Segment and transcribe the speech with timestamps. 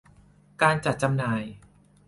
[0.61, 1.41] การจัดจำหน่าย